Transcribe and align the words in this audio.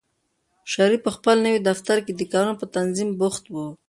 شریف 0.73 0.99
په 1.03 1.11
خپل 1.17 1.35
نوي 1.45 1.59
دفتر 1.69 1.97
کې 2.05 2.11
د 2.15 2.21
کارونو 2.31 2.59
په 2.61 2.65
تنظیم 2.75 3.09
بوخت 3.19 3.43
و. 3.49 3.55